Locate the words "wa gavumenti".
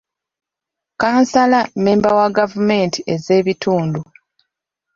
2.19-2.99